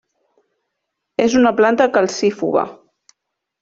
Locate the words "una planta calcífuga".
1.43-2.69